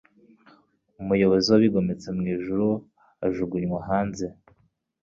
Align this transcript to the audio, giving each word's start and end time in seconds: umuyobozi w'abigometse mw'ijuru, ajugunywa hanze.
umuyobozi 1.01 1.47
w'abigometse 1.49 2.07
mw'ijuru, 2.17 2.67
ajugunywa 3.25 3.79
hanze. 3.89 4.25